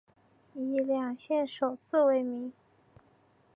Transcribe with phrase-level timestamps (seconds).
[0.55, 2.51] 以两县首字为名。